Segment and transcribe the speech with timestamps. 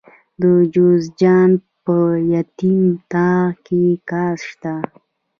[0.41, 0.43] د
[0.73, 1.49] جوزجان
[1.85, 1.95] په
[2.33, 4.73] یتیم تاغ کې ګاز شته.